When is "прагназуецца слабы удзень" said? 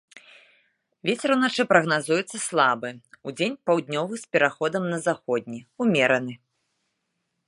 1.73-3.57